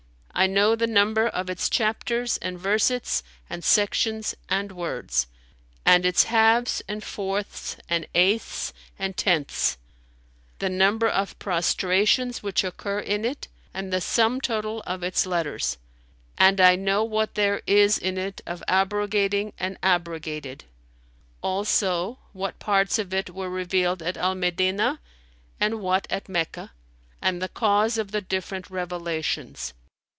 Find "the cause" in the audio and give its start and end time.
27.43-27.99